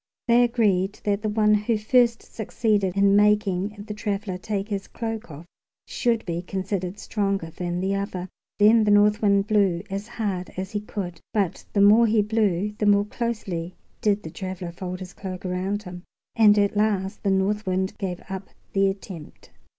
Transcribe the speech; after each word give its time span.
They 0.27 0.43
agreed 0.43 0.99
that 1.03 1.21
the 1.21 1.29
one 1.29 1.53
who 1.53 1.77
first 1.77 2.23
succeeded 2.23 2.97
in 2.97 3.15
making 3.15 3.85
the 3.87 3.93
traveler 3.93 4.39
take 4.39 4.67
his 4.69 4.87
cloak 4.87 5.29
off 5.29 5.45
should 5.85 6.25
be 6.25 6.41
considered 6.41 6.97
stronger 6.97 7.51
than 7.51 7.79
the 7.81 7.93
other. 7.93 8.27
Then 8.57 8.83
the 8.83 8.89
North 8.89 9.21
Wind 9.21 9.45
blew 9.45 9.83
as 9.91 10.07
hard 10.07 10.49
as 10.57 10.71
he 10.71 10.79
could, 10.79 11.21
but 11.35 11.65
the 11.73 11.81
more 11.81 12.07
he 12.07 12.23
blew 12.23 12.73
the 12.79 12.87
more 12.87 13.05
closely 13.05 13.75
did 14.01 14.23
the 14.23 14.31
traveler 14.31 14.71
fold 14.71 15.01
his 15.01 15.13
cloak 15.13 15.45
around 15.45 15.83
him; 15.83 16.01
and 16.35 16.57
at 16.57 16.75
last 16.75 17.21
the 17.21 17.29
North 17.29 17.67
Wind 17.67 17.95
gave 17.99 18.23
up 18.27 18.47
the 18.73 18.89
attempt. 18.89 19.51